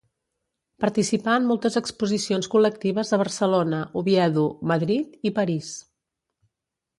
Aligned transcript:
Participà 0.83 1.35
en 1.41 1.43
moltes 1.49 1.77
exposicions 1.81 2.49
col·lectives 2.53 3.11
a 3.17 3.19
Barcelona, 3.25 3.83
Oviedo, 4.01 4.47
Madrid 4.73 5.31
i 5.31 5.35
París. 5.37 5.71